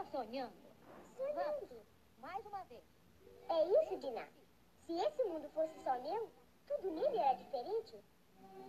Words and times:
Tá 0.00 0.06
sonhando? 0.06 0.54
Sonhando. 1.14 1.86
Mais 2.20 2.46
uma 2.46 2.64
vez. 2.64 2.82
É 3.50 3.82
isso, 3.82 3.98
Diná. 3.98 4.26
Se 4.86 4.94
esse 4.94 5.24
mundo 5.24 5.46
fosse 5.50 5.74
só 5.84 6.00
meu, 6.00 6.32
tudo 6.66 6.90
nele 6.90 7.18
era 7.18 7.34
diferente. 7.34 8.02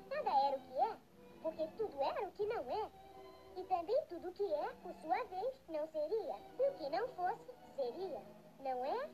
Nada 0.10 0.30
era 0.30 0.58
o 0.58 0.60
que 0.60 0.78
é, 0.78 0.98
porque 1.42 1.68
tudo 1.78 2.02
era 2.02 2.28
o 2.28 2.32
que 2.34 2.46
não 2.48 2.70
é. 2.70 2.92
E 3.56 3.64
também 3.64 4.06
tudo 4.10 4.28
o 4.28 4.34
que 4.34 4.54
é, 4.54 4.74
por 4.84 4.94
sua 4.96 5.24
vez, 5.24 5.56
não 5.70 5.88
seria. 5.88 6.36
E 6.60 6.70
o 6.70 6.74
que 6.74 6.90
não 6.90 7.08
fosse, 7.16 7.54
seria. 7.78 8.22
Não 8.60 8.84
é? 8.84 9.10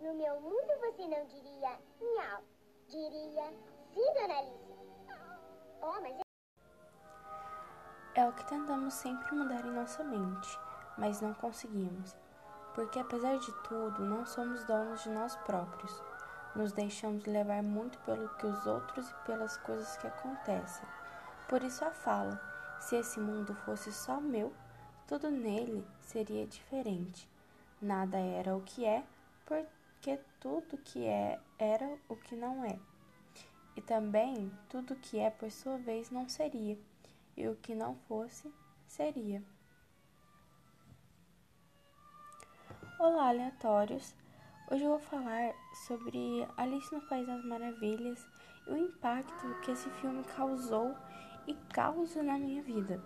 No 0.00 0.14
meu 0.14 0.40
mundo 0.40 0.80
você 0.80 1.06
não 1.06 1.26
diria 1.26 1.78
nhau. 2.00 2.42
Diria 2.88 3.54
sim, 3.94 4.14
dona 4.14 4.38
Alice. 4.38 4.74
Oh, 5.80 6.00
mas 6.00 6.29
É 8.12 8.28
o 8.28 8.32
que 8.32 8.44
tentamos 8.48 8.94
sempre 8.94 9.32
mudar 9.36 9.64
em 9.64 9.70
nossa 9.70 10.02
mente, 10.02 10.58
mas 10.98 11.20
não 11.20 11.32
conseguimos. 11.32 12.16
Porque 12.74 12.98
apesar 12.98 13.38
de 13.38 13.52
tudo, 13.62 14.04
não 14.04 14.26
somos 14.26 14.64
donos 14.64 15.04
de 15.04 15.10
nós 15.10 15.36
próprios. 15.36 16.02
Nos 16.56 16.72
deixamos 16.72 17.24
levar 17.24 17.62
muito 17.62 17.98
pelo 18.00 18.28
que 18.30 18.46
os 18.46 18.66
outros 18.66 19.08
e 19.08 19.14
pelas 19.26 19.56
coisas 19.58 19.96
que 19.96 20.08
acontecem. 20.08 20.84
Por 21.48 21.62
isso 21.62 21.84
a 21.84 21.92
fala: 21.92 22.40
se 22.80 22.96
esse 22.96 23.20
mundo 23.20 23.54
fosse 23.64 23.92
só 23.92 24.20
meu, 24.20 24.52
tudo 25.06 25.30
nele 25.30 25.86
seria 26.00 26.46
diferente. 26.46 27.28
Nada 27.80 28.18
era 28.18 28.56
o 28.56 28.60
que 28.62 28.84
é, 28.84 29.04
porque 29.46 30.18
tudo 30.40 30.76
que 30.78 31.06
é 31.06 31.38
era 31.58 31.96
o 32.08 32.16
que 32.16 32.34
não 32.34 32.64
é. 32.64 32.76
E 33.76 33.80
também 33.80 34.50
tudo 34.68 34.96
que 34.96 35.18
é, 35.20 35.30
por 35.30 35.50
sua 35.52 35.78
vez, 35.78 36.10
não 36.10 36.28
seria, 36.28 36.76
e 37.40 37.48
o 37.48 37.56
que 37.56 37.74
não 37.74 37.96
fosse, 38.06 38.52
seria. 38.86 39.42
Olá, 42.98 43.28
aleatórios! 43.28 44.14
Hoje 44.70 44.84
eu 44.84 44.90
vou 44.90 44.98
falar 44.98 45.54
sobre 45.86 46.46
Alice 46.58 46.94
no 46.94 47.00
País 47.08 47.26
das 47.26 47.42
Maravilhas 47.46 48.26
e 48.66 48.72
o 48.72 48.76
impacto 48.76 49.58
que 49.62 49.70
esse 49.70 49.88
filme 49.88 50.22
causou 50.36 50.94
e 51.46 51.54
causa 51.72 52.22
na 52.22 52.38
minha 52.38 52.62
vida. 52.62 53.02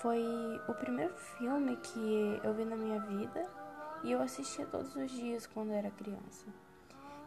Foi 0.00 0.24
o 0.66 0.72
primeiro 0.72 1.14
filme 1.14 1.76
que 1.76 2.40
eu 2.42 2.54
vi 2.54 2.64
na 2.64 2.76
minha 2.76 3.00
vida 3.00 3.46
e 4.02 4.10
eu 4.10 4.22
assistia 4.22 4.64
todos 4.64 4.96
os 4.96 5.10
dias 5.10 5.46
quando 5.46 5.72
era 5.72 5.90
criança. 5.90 6.46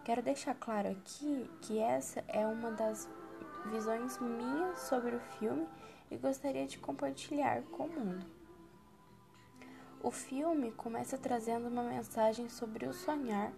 Quero 0.03 0.23
deixar 0.23 0.55
claro 0.55 0.89
aqui 0.89 1.47
que 1.61 1.77
essa 1.77 2.23
é 2.27 2.43
uma 2.47 2.71
das 2.71 3.07
visões 3.67 4.17
minhas 4.19 4.79
sobre 4.79 5.15
o 5.15 5.19
filme 5.37 5.67
e 6.09 6.17
gostaria 6.17 6.65
de 6.65 6.77
compartilhar 6.77 7.61
com 7.63 7.85
o 7.85 7.89
mundo. 7.89 8.25
O 10.01 10.11
filme 10.11 10.71
começa 10.71 11.17
trazendo 11.17 11.67
uma 11.67 11.83
mensagem 11.83 12.47
sobre 12.49 12.85
o 12.85 12.93
sonhar, 12.93 13.51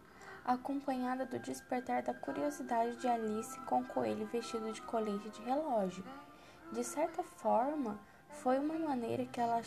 acompanhada 0.46 1.26
do 1.26 1.38
despertar 1.38 2.02
da 2.02 2.14
curiosidade 2.14 2.96
de 2.96 3.08
Alice 3.08 3.60
com 3.66 3.82
o 3.82 3.86
coelho 3.86 4.26
vestido 4.28 4.72
de 4.72 4.82
colete 4.82 5.30
de 5.30 5.42
relógio. 5.42 6.04
De 6.72 6.84
certa 6.84 7.22
forma, 7.24 8.00
foi 8.30 8.58
uma 8.58 8.80
maneira 8.80 9.26
que 9.26 9.40
ela 9.40 9.62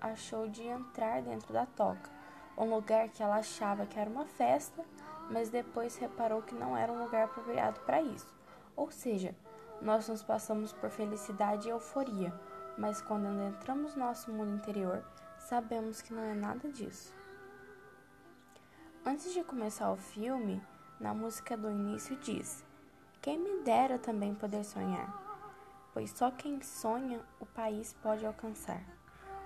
achou 0.00 0.48
de 0.48 0.62
entrar 0.62 1.22
dentro 1.22 1.52
da 1.52 1.66
toca, 1.66 2.10
um 2.56 2.64
lugar 2.64 3.08
que 3.08 3.22
ela 3.22 3.36
achava 3.36 3.86
que 3.86 3.98
era 3.98 4.10
uma 4.10 4.26
festa, 4.26 4.84
mas 5.30 5.48
depois 5.48 5.96
reparou 5.96 6.42
que 6.42 6.54
não 6.54 6.76
era 6.76 6.92
um 6.92 7.02
lugar 7.02 7.24
apropriado 7.24 7.80
para 7.80 8.02
isso. 8.02 8.32
Ou 8.76 8.90
seja, 8.90 9.34
nós 9.80 10.08
nos 10.08 10.22
passamos 10.22 10.72
por 10.72 10.90
felicidade 10.90 11.68
e 11.68 11.70
euforia, 11.70 12.32
mas 12.76 13.00
quando 13.00 13.26
entramos 13.42 13.94
no 13.94 14.04
nosso 14.04 14.30
mundo 14.32 14.54
interior, 14.54 15.04
sabemos 15.38 16.00
que 16.00 16.12
não 16.12 16.22
é 16.22 16.34
nada 16.34 16.68
disso. 16.70 17.14
Antes 19.04 19.32
de 19.32 19.42
começar 19.42 19.90
o 19.90 19.96
filme, 19.96 20.62
na 21.00 21.14
música 21.14 21.56
do 21.56 21.70
início 21.70 22.16
diz: 22.16 22.64
Quem 23.22 23.38
me 23.38 23.62
dera 23.62 23.98
também 23.98 24.34
poder 24.34 24.64
sonhar, 24.64 25.08
pois 25.94 26.10
só 26.10 26.30
quem 26.30 26.60
sonha 26.60 27.20
o 27.40 27.46
país 27.46 27.94
pode 28.02 28.26
alcançar. 28.26 28.82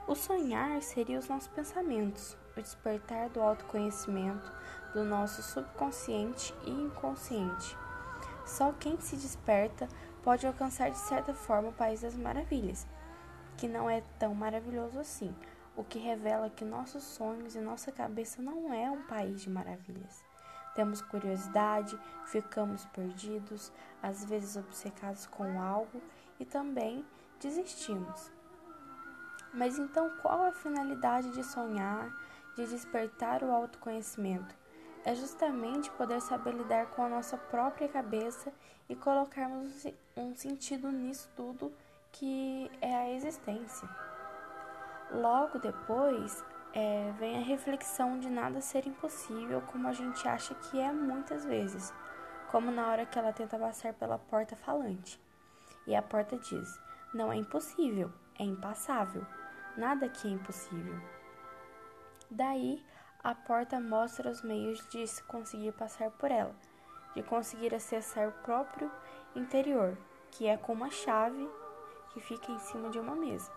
O 0.07 0.15
sonhar 0.15 0.83
seria 0.83 1.19
os 1.19 1.29
nossos 1.29 1.49
pensamentos, 1.49 2.37
o 2.57 2.61
despertar 2.61 3.29
do 3.29 3.41
autoconhecimento 3.41 4.53
do 4.93 5.05
nosso 5.05 5.43
subconsciente 5.43 6.55
e 6.65 6.71
inconsciente. 6.71 7.77
Só 8.45 8.73
quem 8.73 9.01
se 9.01 9.17
desperta 9.17 9.89
pode 10.23 10.47
alcançar 10.47 10.91
de 10.91 10.99
certa 10.99 11.35
forma 11.35 11.69
o 11.69 11.73
país 11.73 12.03
das 12.03 12.17
maravilhas, 12.17 12.87
que 13.57 13.69
não 13.69 13.89
é 13.89 14.03
tão 14.19 14.35
maravilhoso 14.35 14.99
assim 14.99 15.35
o 15.77 15.83
que 15.83 15.99
revela 15.99 16.51
que 16.51 16.65
nossos 16.65 17.03
sonhos 17.03 17.55
e 17.55 17.61
nossa 17.61 17.91
cabeça 17.91 18.43
não 18.43 18.73
é 18.73 18.91
um 18.91 19.03
país 19.03 19.41
de 19.41 19.51
maravilhas. 19.51 20.25
Temos 20.75 21.03
curiosidade, 21.03 21.99
ficamos 22.27 22.85
perdidos, 22.87 23.73
às 24.03 24.25
vezes 24.25 24.57
obcecados 24.57 25.27
com 25.27 25.61
algo 25.61 26.03
e 26.41 26.45
também 26.45 27.05
desistimos. 27.41 28.31
Mas 29.53 29.79
então, 29.79 30.11
qual 30.23 30.45
a 30.45 30.53
finalidade 30.53 31.31
de 31.33 31.45
sonhar, 31.45 32.11
de 32.57 32.67
despertar 32.67 33.43
o 33.43 33.51
autoconhecimento? 33.51 34.55
É 35.05 35.15
justamente 35.15 35.91
poder 35.93 36.21
saber 36.21 36.55
lidar 36.55 36.87
com 36.87 37.03
a 37.03 37.09
nossa 37.09 37.37
própria 37.37 37.89
cabeça 37.89 38.53
e 38.89 38.95
colocarmos 38.95 39.87
um 40.17 40.35
sentido 40.35 40.91
nisso 40.93 41.29
tudo 41.35 41.73
que 42.13 42.71
é 42.81 42.95
a 42.95 43.11
existência. 43.11 43.89
Logo 45.11 45.59
depois 45.59 46.45
é, 46.73 47.13
vem 47.19 47.37
a 47.37 47.45
reflexão 47.45 48.19
de 48.19 48.31
nada 48.31 48.61
ser 48.61 48.87
impossível 48.87 49.61
como 49.63 49.89
a 49.89 49.93
gente 49.93 50.27
acha 50.27 50.55
que 50.55 50.81
é 50.81 50.93
muitas 50.93 51.45
vezes, 51.45 51.93
como 52.51 52.71
na 52.71 52.87
hora 52.89 53.05
que 53.05 53.19
ela 53.19 53.33
tenta 53.33 53.59
passar 53.59 53.93
pela 53.95 54.19
porta 54.19 54.55
falante. 54.55 55.21
E 55.87 55.97
a 55.97 56.03
porta 56.03 56.37
diz: 56.39 56.81
Não 57.13 57.33
é 57.33 57.37
impossível, 57.37 58.13
é 58.39 58.45
impassável. 58.45 59.27
Nada 59.77 60.07
aqui 60.07 60.29
é 60.29 60.31
impossível. 60.31 61.01
Daí, 62.31 62.85
a 63.25 63.35
porta 63.37 63.79
mostra 63.79 64.29
os 64.29 64.43
meios 64.43 64.85
de 64.89 65.07
se 65.07 65.23
conseguir 65.25 65.73
passar 65.73 66.11
por 66.11 66.31
ela, 66.31 66.55
de 67.15 67.23
conseguir 67.23 67.73
acessar 67.73 68.29
o 68.29 68.33
próprio 68.43 68.91
interior, 69.37 69.97
que 70.33 70.47
é 70.47 70.57
com 70.57 70.73
uma 70.73 70.91
chave 70.91 71.49
que 72.11 72.21
fica 72.21 72.51
em 72.51 72.59
cima 72.59 72.91
de 72.91 72.99
uma 72.99 73.15
mesa. 73.15 73.51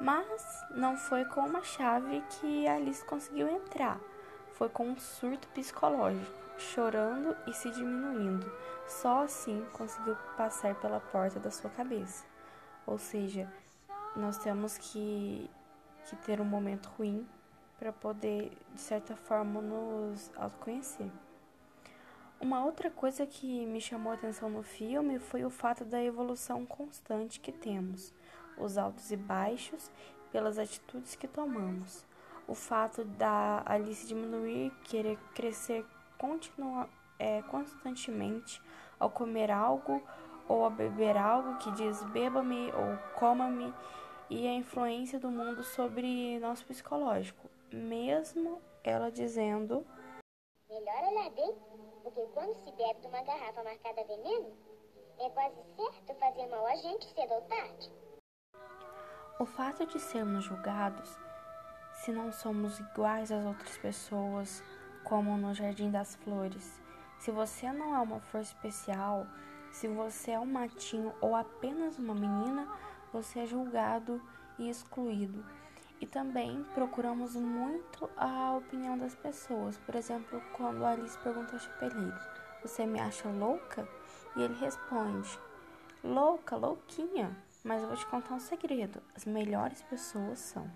Mas 0.00 0.64
não 0.70 0.96
foi 0.96 1.24
com 1.26 1.42
uma 1.42 1.62
chave 1.62 2.22
que 2.22 2.66
Alice 2.66 3.04
conseguiu 3.04 3.48
entrar. 3.48 4.00
Foi 4.54 4.68
com 4.68 4.88
um 4.88 4.98
surto 4.98 5.46
psicológico, 5.48 6.32
chorando 6.58 7.36
e 7.46 7.54
se 7.54 7.70
diminuindo. 7.70 8.50
Só 8.88 9.22
assim 9.22 9.64
conseguiu 9.72 10.16
passar 10.36 10.74
pela 10.74 10.98
porta 10.98 11.38
da 11.38 11.50
sua 11.50 11.70
cabeça. 11.70 12.24
Ou 12.84 12.98
seja, 12.98 13.50
nós 14.16 14.38
temos 14.38 14.76
que, 14.76 15.48
que 16.06 16.16
ter 16.16 16.40
um 16.40 16.44
momento 16.44 16.88
ruim 16.98 17.26
para 17.84 17.92
poder, 17.92 18.50
de 18.72 18.80
certa 18.80 19.14
forma, 19.14 19.60
nos 19.60 20.32
autoconhecer. 20.38 21.10
Uma 22.40 22.64
outra 22.64 22.90
coisa 22.90 23.26
que 23.26 23.66
me 23.66 23.78
chamou 23.78 24.12
a 24.12 24.14
atenção 24.14 24.48
no 24.48 24.62
filme 24.62 25.18
foi 25.18 25.44
o 25.44 25.50
fato 25.50 25.84
da 25.84 26.02
evolução 26.02 26.64
constante 26.64 27.38
que 27.38 27.52
temos 27.52 28.14
os 28.56 28.78
altos 28.78 29.10
e 29.10 29.16
baixos 29.18 29.90
pelas 30.32 30.58
atitudes 30.58 31.14
que 31.14 31.28
tomamos. 31.28 32.06
O 32.48 32.54
fato 32.54 33.04
da 33.04 33.62
Alice 33.66 34.06
diminuir, 34.06 34.72
querer 34.84 35.18
crescer 35.34 35.84
continua, 36.16 36.88
é, 37.18 37.42
constantemente 37.42 38.62
ao 38.98 39.10
comer 39.10 39.50
algo 39.50 40.02
ou 40.48 40.64
a 40.64 40.70
beber 40.70 41.18
algo 41.18 41.58
que 41.58 41.70
diz 41.72 42.02
beba-me 42.04 42.72
ou 42.72 42.96
coma-me 43.14 43.74
e 44.30 44.48
a 44.48 44.54
influência 44.54 45.18
do 45.18 45.30
mundo 45.30 45.62
sobre 45.62 46.38
nosso 46.38 46.64
psicológico, 46.64 47.52
mesmo 47.72 48.60
ela 48.82 49.10
dizendo 49.10 49.86
melhor 50.68 51.04
olhar 51.08 51.30
bem, 51.30 51.54
porque 52.02 52.26
quando 52.34 52.54
se 52.54 52.72
bebe 52.72 53.00
de 53.00 53.06
uma 53.06 53.22
garrafa 53.22 53.62
marcada 53.62 54.04
veneno, 54.04 54.56
é 55.18 55.30
quase 55.30 55.56
certo 55.76 56.14
fazer 56.18 56.46
mal 56.48 56.66
a 56.66 56.76
gente 56.76 57.06
cedo 57.14 57.34
ou 57.34 57.42
tarde. 57.42 57.92
O 59.38 59.46
fato 59.46 59.86
de 59.86 59.98
sermos 60.00 60.44
julgados, 60.44 61.18
se 61.92 62.12
não 62.12 62.32
somos 62.32 62.78
iguais 62.80 63.30
às 63.30 63.44
outras 63.44 63.76
pessoas, 63.78 64.62
como 65.04 65.36
no 65.36 65.54
Jardim 65.54 65.90
das 65.90 66.16
Flores, 66.16 66.80
se 67.18 67.30
você 67.30 67.72
não 67.72 67.94
é 67.94 67.98
uma 68.00 68.20
flor 68.20 68.42
especial, 68.42 69.26
se 69.70 69.88
você 69.88 70.32
é 70.32 70.40
um 70.40 70.46
matinho 70.46 71.14
ou 71.20 71.34
apenas 71.34 71.98
uma 71.98 72.14
menina, 72.14 72.68
você 73.12 73.40
é 73.40 73.46
julgado 73.46 74.20
e 74.58 74.68
excluído. 74.68 75.44
E 76.00 76.06
também 76.06 76.64
procuramos 76.74 77.34
muito 77.36 78.10
a 78.16 78.54
opinião 78.56 78.98
das 78.98 79.14
pessoas. 79.14 79.78
Por 79.78 79.94
exemplo, 79.94 80.42
quando 80.52 80.84
Alice 80.84 81.18
pergunta 81.18 81.54
ao 81.54 81.60
chapeleiro: 81.60 82.18
Você 82.62 82.84
me 82.84 83.00
acha 83.00 83.28
louca? 83.28 83.88
E 84.36 84.42
ele 84.42 84.54
responde: 84.54 85.38
Louca, 86.02 86.56
louquinha. 86.56 87.36
Mas 87.64 87.80
eu 87.80 87.88
vou 87.88 87.96
te 87.96 88.06
contar 88.06 88.34
um 88.34 88.40
segredo: 88.40 89.02
as 89.16 89.24
melhores 89.24 89.82
pessoas 89.82 90.38
são. 90.38 90.70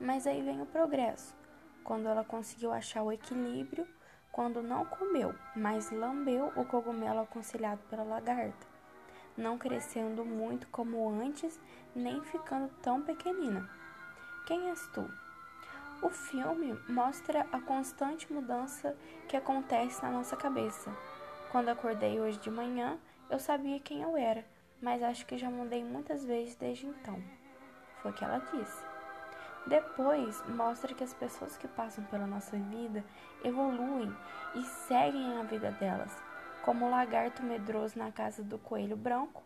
Mas 0.00 0.26
aí 0.26 0.42
vem 0.42 0.60
o 0.62 0.66
progresso, 0.66 1.34
quando 1.82 2.08
ela 2.08 2.24
conseguiu 2.24 2.72
achar 2.72 3.02
o 3.02 3.12
equilíbrio, 3.12 3.86
quando 4.32 4.62
não 4.62 4.84
comeu, 4.84 5.34
mas 5.54 5.90
lambeu 5.90 6.52
o 6.56 6.64
cogumelo 6.64 7.20
aconselhado 7.20 7.80
pela 7.88 8.02
lagarta, 8.02 8.66
não 9.36 9.58
crescendo 9.58 10.24
muito 10.24 10.66
como 10.68 11.08
antes, 11.08 11.60
nem 11.94 12.22
ficando 12.22 12.68
tão 12.82 13.02
pequenina. 13.02 13.68
Quem 14.46 14.68
és 14.70 14.86
tu? 14.88 15.10
O 16.02 16.10
filme 16.10 16.78
mostra 16.88 17.46
a 17.50 17.60
constante 17.60 18.30
mudança 18.32 18.96
que 19.28 19.36
acontece 19.36 20.02
na 20.02 20.10
nossa 20.10 20.36
cabeça. 20.36 20.90
Quando 21.50 21.68
acordei 21.68 22.20
hoje 22.20 22.38
de 22.38 22.50
manhã, 22.50 22.98
eu 23.30 23.38
sabia 23.38 23.80
quem 23.80 24.02
eu 24.02 24.16
era, 24.16 24.44
mas 24.82 25.02
acho 25.02 25.24
que 25.24 25.38
já 25.38 25.48
mudei 25.48 25.82
muitas 25.82 26.24
vezes 26.24 26.56
desde 26.56 26.86
então. 26.86 27.22
Foi 28.02 28.10
o 28.10 28.14
que 28.14 28.24
ela 28.24 28.38
disse. 28.52 28.84
Depois, 29.66 30.46
mostra 30.48 30.92
que 30.92 31.02
as 31.02 31.14
pessoas 31.14 31.56
que 31.56 31.66
passam 31.66 32.04
pela 32.04 32.26
nossa 32.26 32.56
vida 32.56 33.02
evoluem 33.42 34.14
e 34.54 34.62
seguem 34.62 35.38
a 35.38 35.42
vida 35.44 35.70
delas, 35.70 36.12
como 36.64 36.86
o 36.86 36.90
lagarto 36.90 37.42
medroso 37.42 37.98
na 37.98 38.10
casa 38.10 38.42
do 38.42 38.58
coelho 38.58 38.96
branco, 38.96 39.42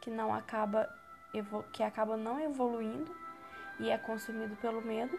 que 0.00 0.10
não 0.10 0.34
acaba 0.34 0.92
que 1.72 1.82
acaba 1.82 2.16
não 2.16 2.40
evoluindo 2.40 3.14
e 3.78 3.90
é 3.90 3.98
consumido 3.98 4.56
pelo 4.56 4.80
medo, 4.82 5.16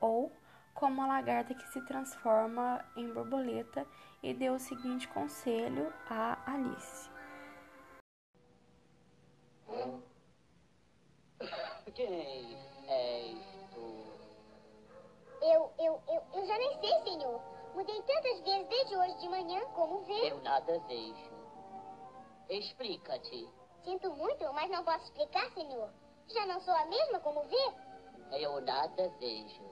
ou 0.00 0.32
como 0.72 1.02
a 1.02 1.06
lagarta 1.06 1.54
que 1.54 1.68
se 1.68 1.80
transforma 1.82 2.82
em 2.96 3.12
borboleta 3.12 3.86
e 4.22 4.32
deu 4.32 4.54
o 4.54 4.58
seguinte 4.58 5.06
conselho 5.08 5.92
a 6.08 6.38
Alice. 6.46 7.10
Quem 11.94 12.56
és 12.88 13.38
tu? 13.74 14.06
Eu, 15.42 15.72
eu, 15.78 16.02
eu, 16.08 16.22
eu 16.34 16.46
já 16.46 16.58
nem 16.58 16.80
sei, 16.80 17.02
senhor. 17.04 17.55
Mudei 17.76 18.00
tantas 18.04 18.40
vezes 18.40 18.66
desde 18.68 18.96
hoje 18.96 19.18
de 19.18 19.28
manhã, 19.28 19.60
como 19.74 19.98
vê. 20.04 20.30
Eu 20.30 20.40
nada 20.40 20.78
vejo. 20.88 21.30
Explica-te. 22.48 23.46
Sinto 23.84 24.10
muito, 24.14 24.50
mas 24.54 24.70
não 24.70 24.82
posso 24.82 25.04
explicar, 25.04 25.50
senhor. 25.50 25.90
Já 26.26 26.46
não 26.46 26.58
sou 26.58 26.72
a 26.72 26.86
mesma, 26.86 27.20
como 27.20 27.42
vê. 27.42 27.74
Eu 28.32 28.62
nada 28.62 29.10
vejo. 29.20 29.62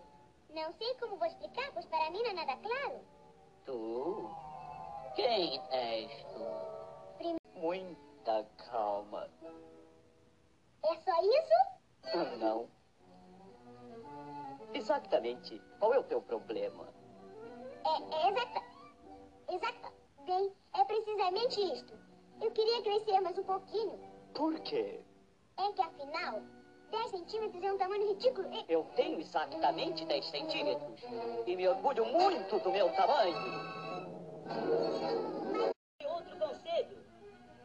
Não 0.50 0.70
sei 0.74 0.94
como 0.96 1.16
vou 1.16 1.26
explicar, 1.26 1.72
pois 1.72 1.86
para 1.86 2.10
mim 2.10 2.22
não 2.22 2.30
é 2.30 2.34
nada 2.34 2.56
claro. 2.58 3.00
Tu? 3.64 4.30
Quem 5.16 5.62
és 5.70 6.26
tu? 6.26 7.16
Prim... 7.16 7.36
Muita 7.54 8.46
calma. 8.70 9.30
É 10.84 10.94
só 10.96 11.22
isso? 11.22 12.36
Não. 12.38 12.68
Exatamente. 14.74 15.58
Qual 15.78 15.94
é 15.94 15.98
o 15.98 16.04
teu 16.04 16.20
problema? 16.20 16.86
É, 17.94 18.26
é 18.26 18.30
exata. 18.30 18.62
Exata. 19.48 19.92
Bem, 20.26 20.52
é 20.74 20.84
precisamente 20.84 21.60
isto. 21.60 21.94
Eu 22.40 22.50
queria 22.50 22.82
crescer 22.82 23.20
mais 23.20 23.38
um 23.38 23.44
pouquinho. 23.44 24.00
Por 24.34 24.58
quê? 24.60 25.00
É 25.56 25.72
que 25.72 25.80
afinal, 25.80 26.42
10 26.90 27.10
centímetros 27.10 27.62
é 27.62 27.72
um 27.72 27.78
tamanho 27.78 28.08
ridículo. 28.08 28.52
E... 28.52 28.64
Eu 28.68 28.84
tenho 28.96 29.20
exatamente 29.20 30.04
10 30.04 30.26
centímetros. 30.26 31.00
E 31.46 31.54
me 31.54 31.68
orgulho 31.68 32.04
muito 32.06 32.58
do 32.58 32.72
meu 32.72 32.90
tamanho. 32.94 33.36
Mas... 35.52 35.72
Outro 36.04 36.36
conselho. 36.36 36.98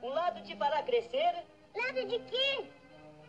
Um 0.03 0.09
lado 0.09 0.43
te 0.43 0.55
fará 0.55 0.83
crescer. 0.83 1.43
Lado 1.75 2.05
de 2.05 2.19
quê? 2.19 2.65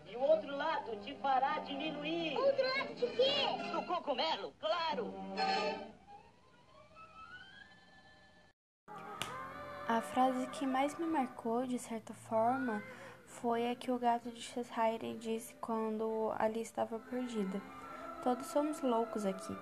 E 0.06 0.16
o 0.16 0.20
outro 0.20 0.54
lado 0.54 0.96
te 0.96 1.14
fará 1.16 1.60
diminuir. 1.60 2.36
Outro 2.36 2.64
lado 2.76 2.94
de 2.94 3.06
quê? 3.06 3.72
Do 3.72 3.86
cogumelo, 3.86 4.52
claro. 4.60 5.14
A 9.92 10.00
frase 10.00 10.46
que 10.46 10.64
mais 10.64 10.96
me 10.96 11.04
marcou, 11.04 11.66
de 11.66 11.76
certa 11.76 12.14
forma, 12.14 12.80
foi 13.26 13.68
a 13.68 13.74
que 13.74 13.90
o 13.90 13.98
gato 13.98 14.30
de 14.30 14.40
Cheshire 14.40 15.18
disse 15.18 15.52
quando 15.54 16.32
ali 16.38 16.62
estava 16.62 17.00
perdida. 17.00 17.60
Todos 18.22 18.46
somos 18.46 18.80
loucos 18.82 19.26
aqui. 19.26 19.52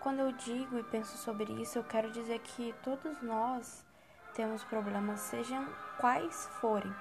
Quando 0.00 0.20
eu 0.20 0.32
digo 0.32 0.78
e 0.78 0.82
penso 0.84 1.14
sobre 1.18 1.52
isso, 1.60 1.76
eu 1.76 1.84
quero 1.84 2.10
dizer 2.10 2.38
que 2.38 2.74
todos 2.82 3.20
nós 3.20 3.84
temos 4.32 4.64
problemas, 4.64 5.20
sejam 5.20 5.68
quais 5.98 6.46
forem, 6.58 6.94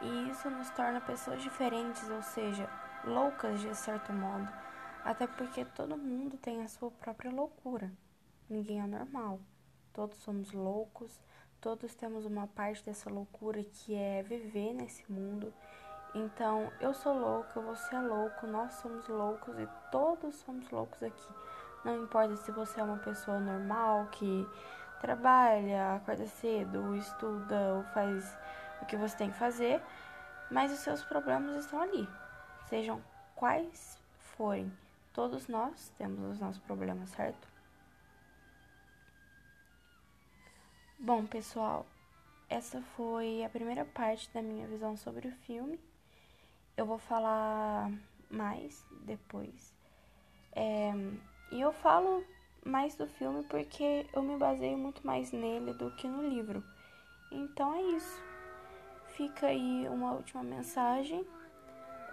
e 0.00 0.30
isso 0.30 0.48
nos 0.48 0.70
torna 0.70 1.00
pessoas 1.00 1.42
diferentes, 1.42 2.08
ou 2.08 2.22
seja, 2.22 2.70
loucas 3.04 3.58
de 3.58 3.74
certo 3.74 4.12
modo, 4.12 4.48
até 5.04 5.26
porque 5.26 5.64
todo 5.64 5.98
mundo 5.98 6.38
tem 6.38 6.62
a 6.62 6.68
sua 6.68 6.92
própria 6.92 7.32
loucura. 7.32 7.92
Ninguém 8.48 8.80
é 8.80 8.86
normal. 8.86 9.40
Todos 9.92 10.18
somos 10.18 10.52
loucos, 10.52 11.18
todos 11.66 11.96
temos 11.96 12.24
uma 12.24 12.46
parte 12.46 12.84
dessa 12.84 13.10
loucura 13.10 13.60
que 13.64 13.92
é 13.92 14.22
viver 14.22 14.72
nesse 14.72 15.02
mundo. 15.10 15.52
Então, 16.14 16.70
eu 16.80 16.94
sou 16.94 17.12
louca, 17.12 17.60
você 17.60 17.96
é 17.96 18.00
louco, 18.00 18.46
nós 18.46 18.74
somos 18.74 19.08
loucos 19.08 19.58
e 19.58 19.68
todos 19.90 20.36
somos 20.36 20.70
loucos 20.70 21.02
aqui. 21.02 21.28
Não 21.84 22.04
importa 22.04 22.36
se 22.36 22.52
você 22.52 22.78
é 22.78 22.84
uma 22.84 22.98
pessoa 22.98 23.40
normal 23.40 24.06
que 24.12 24.48
trabalha, 25.00 25.96
acorda 25.96 26.28
cedo, 26.28 26.94
estuda 26.94 27.74
ou 27.74 27.82
faz 27.92 28.38
o 28.80 28.86
que 28.86 28.96
você 28.96 29.16
tem 29.16 29.32
que 29.32 29.36
fazer, 29.36 29.82
mas 30.48 30.72
os 30.72 30.78
seus 30.78 31.02
problemas 31.02 31.56
estão 31.56 31.82
ali. 31.82 32.08
Sejam 32.68 33.02
quais 33.34 33.98
forem, 34.36 34.72
todos 35.12 35.48
nós 35.48 35.92
temos 35.98 36.30
os 36.30 36.38
nossos 36.38 36.62
problemas, 36.62 37.10
certo? 37.10 37.55
Bom, 41.06 41.24
pessoal, 41.24 41.86
essa 42.48 42.82
foi 42.96 43.44
a 43.44 43.48
primeira 43.48 43.84
parte 43.84 44.28
da 44.34 44.42
minha 44.42 44.66
visão 44.66 44.96
sobre 44.96 45.28
o 45.28 45.32
filme. 45.46 45.78
Eu 46.76 46.84
vou 46.84 46.98
falar 46.98 47.92
mais 48.28 48.84
depois. 49.02 49.72
É, 50.50 50.92
e 51.52 51.60
eu 51.60 51.72
falo 51.72 52.24
mais 52.64 52.96
do 52.96 53.06
filme 53.06 53.44
porque 53.44 54.04
eu 54.12 54.20
me 54.20 54.36
baseio 54.36 54.76
muito 54.76 55.06
mais 55.06 55.30
nele 55.30 55.74
do 55.74 55.92
que 55.92 56.08
no 56.08 56.28
livro. 56.28 56.60
Então 57.30 57.72
é 57.72 57.82
isso. 57.82 58.20
Fica 59.10 59.46
aí 59.46 59.88
uma 59.88 60.10
última 60.10 60.42
mensagem 60.42 61.24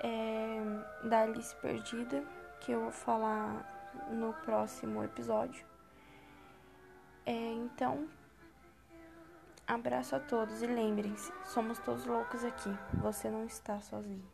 é, 0.03 1.07
da 1.09 1.23
Alice 1.23 1.55
Perdida 1.55 2.23
que 2.61 2.71
eu 2.71 2.81
vou 2.81 2.91
falar 2.91 3.91
no 4.11 4.33
próximo 4.45 5.03
episódio. 5.03 5.65
É, 7.25 7.53
então, 7.53 8.07
Abraço 9.65 10.15
a 10.15 10.19
todos 10.19 10.61
e 10.61 10.67
lembrem-se, 10.67 11.31
somos 11.45 11.79
todos 11.79 12.05
loucos 12.05 12.43
aqui. 12.43 12.69
Você 12.95 13.29
não 13.29 13.45
está 13.45 13.79
sozinho. 13.79 14.32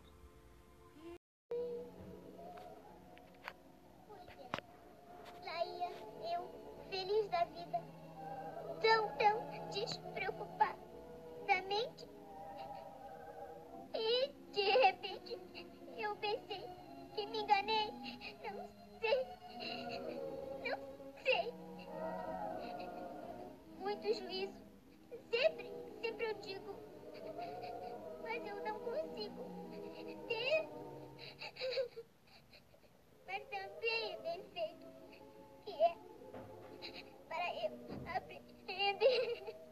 Perfeito. 34.30 34.86
Que 35.66 35.72
é 35.72 35.96
para 37.28 37.48
eu 37.64 37.72
aprender. 38.16 39.69